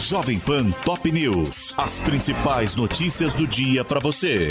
[0.00, 1.74] Jovem Pan Top News.
[1.76, 4.48] As principais notícias do dia para você.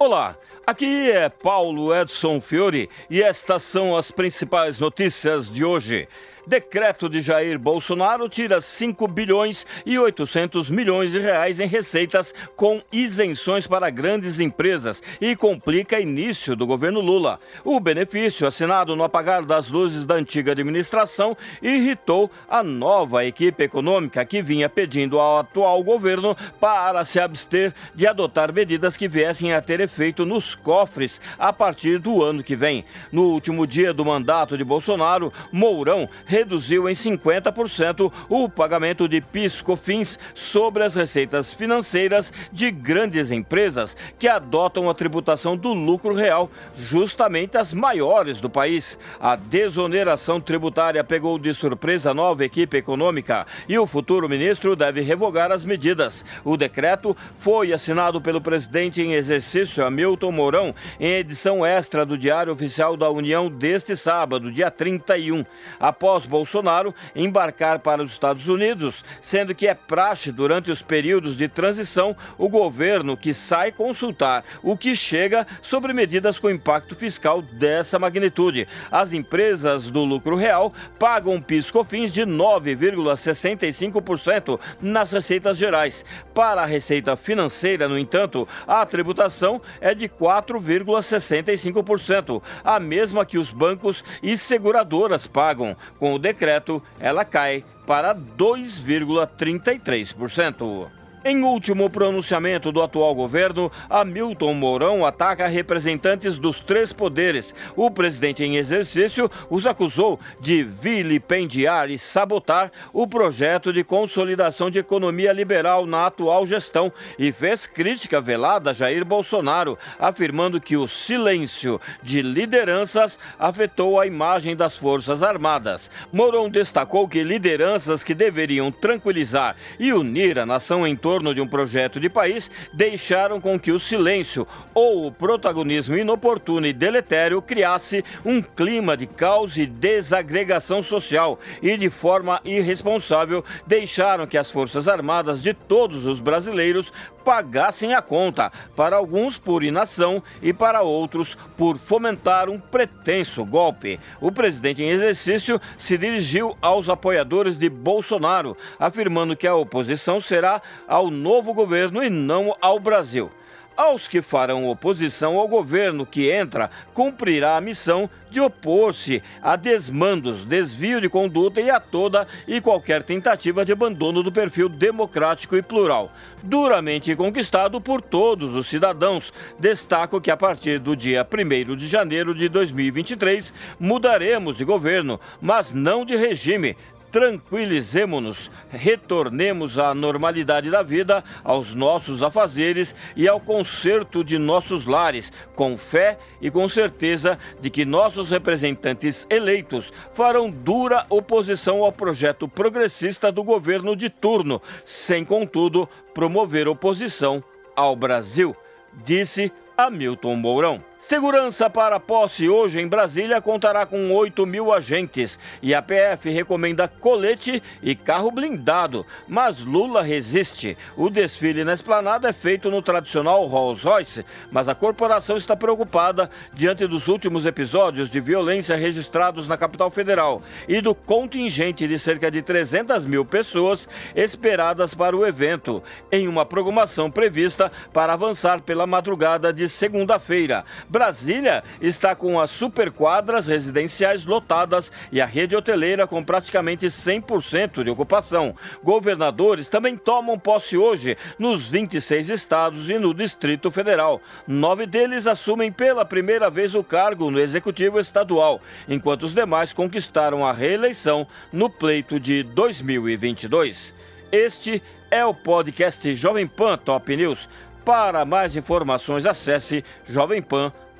[0.00, 6.08] Olá, aqui é Paulo Edson Fiore e estas são as principais notícias de hoje.
[6.46, 12.82] Decreto de Jair Bolsonaro tira 5 bilhões e 800 milhões de reais em receitas com
[12.90, 17.38] isenções para grandes empresas e complica início do governo Lula.
[17.64, 24.24] O benefício, assinado no apagar das luzes da antiga administração, irritou a nova equipe econômica
[24.24, 29.62] que vinha pedindo ao atual governo para se abster de adotar medidas que viessem a
[29.62, 32.84] ter efeito nos cofres a partir do ano que vem.
[33.12, 40.18] No último dia do mandato de Bolsonaro, Mourão reduziu em 50% o pagamento de PIS/COFINS
[40.34, 47.58] sobre as receitas financeiras de grandes empresas que adotam a tributação do lucro real, justamente
[47.58, 48.98] as maiores do país.
[49.20, 55.02] A desoneração tributária pegou de surpresa a nova equipe econômica e o futuro ministro deve
[55.02, 56.24] revogar as medidas.
[56.42, 62.54] O decreto foi assinado pelo presidente em exercício Hamilton Mourão em edição extra do Diário
[62.54, 65.44] Oficial da União deste sábado, dia 31.
[65.78, 71.48] Após Bolsonaro embarcar para os Estados Unidos, sendo que é praxe durante os períodos de
[71.48, 77.98] transição o governo que sai consultar o que chega sobre medidas com impacto fiscal dessa
[77.98, 78.68] magnitude.
[78.90, 86.04] As empresas do lucro real pagam PIS/COFINS de 9,65% nas receitas gerais.
[86.34, 93.52] Para a receita financeira, no entanto, a tributação é de 4,65%, a mesma que os
[93.52, 95.76] bancos e seguradoras pagam.
[95.98, 101.01] Com o decreto, ela cai para 2,33%.
[101.24, 107.54] Em último pronunciamento do atual governo, Hamilton Mourão ataca representantes dos três poderes.
[107.76, 114.80] O presidente em exercício os acusou de vilipendiar e sabotar o projeto de consolidação de
[114.80, 120.88] economia liberal na atual gestão e fez crítica velada a Jair Bolsonaro, afirmando que o
[120.88, 125.88] silêncio de lideranças afetou a imagem das Forças Armadas.
[126.12, 131.42] Mourão destacou que lideranças que deveriam tranquilizar e unir a nação em torno torno de
[131.42, 137.42] um projeto de país deixaram com que o silêncio ou o protagonismo inoportuno e deletério
[137.42, 141.38] criasse um clima de caos e desagregação social.
[141.60, 146.90] E, de forma irresponsável, deixaram que as Forças Armadas de todos os brasileiros
[147.24, 154.00] pagassem a conta, para alguns por inação e para outros por fomentar um pretenso golpe.
[154.20, 160.60] O presidente em exercício se dirigiu aos apoiadores de Bolsonaro, afirmando que a oposição será
[160.86, 163.30] ao novo governo e não ao Brasil.
[163.76, 170.44] Aos que farão oposição ao governo que entra, cumprirá a missão de opor-se a desmandos,
[170.44, 175.62] desvio de conduta e a toda e qualquer tentativa de abandono do perfil democrático e
[175.62, 176.10] plural,
[176.42, 179.32] duramente conquistado por todos os cidadãos.
[179.58, 185.72] Destaco que a partir do dia 1 de janeiro de 2023 mudaremos de governo, mas
[185.72, 186.76] não de regime
[187.12, 195.30] tranquilizemo-nos, retornemos à normalidade da vida, aos nossos afazeres e ao conserto de nossos lares,
[195.54, 202.48] com fé e com certeza de que nossos representantes eleitos farão dura oposição ao projeto
[202.48, 207.44] progressista do governo de turno, sem, contudo, promover oposição
[207.76, 208.56] ao Brasil,
[209.04, 210.91] disse Hamilton Mourão.
[211.12, 216.88] Segurança para posse hoje em Brasília contará com 8 mil agentes e a PF recomenda
[216.88, 220.74] colete e carro blindado, mas Lula resiste.
[220.96, 226.30] O desfile na esplanada é feito no tradicional Rolls Royce, mas a corporação está preocupada
[226.54, 232.30] diante dos últimos episódios de violência registrados na capital federal e do contingente de cerca
[232.30, 233.86] de 300 mil pessoas
[234.16, 240.64] esperadas para o evento, em uma programação prevista para avançar pela madrugada de segunda-feira.
[241.02, 247.90] Brasília está com as superquadras residenciais lotadas e a rede hoteleira com praticamente 100% de
[247.90, 248.54] ocupação.
[248.84, 254.20] Governadores também tomam posse hoje nos 26 estados e no Distrito Federal.
[254.46, 260.46] Nove deles assumem pela primeira vez o cargo no Executivo Estadual, enquanto os demais conquistaram
[260.46, 263.92] a reeleição no pleito de 2022.
[264.30, 267.48] Este é o podcast Jovem Pan Top News.
[267.84, 269.84] Para mais informações, acesse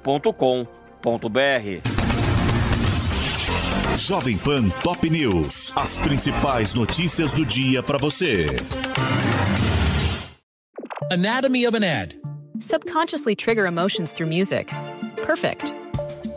[0.03, 1.89] jovempan.com.br.
[3.97, 5.73] Jovem Pan Top News.
[5.77, 8.47] As principais notícias do dia para você.
[11.11, 12.15] Anatomy of an ad.
[12.59, 14.73] Subconsciously trigger emotions through music.
[15.23, 15.75] Perfect.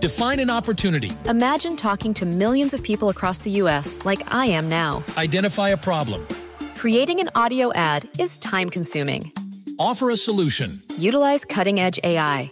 [0.01, 1.11] Define an opportunity.
[1.29, 3.99] Imagine talking to millions of people across the U.S.
[4.05, 5.03] like I am now.
[5.17, 6.27] Identify a problem.
[6.75, 9.31] Creating an audio ad is time consuming.
[9.79, 10.81] Offer a solution.
[10.97, 12.51] Utilize cutting edge AI.